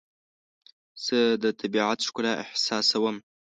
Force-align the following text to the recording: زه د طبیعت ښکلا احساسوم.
زه 1.05 1.17
د 1.43 1.45
طبیعت 1.59 1.99
ښکلا 2.07 2.33
احساسوم. 2.43 3.17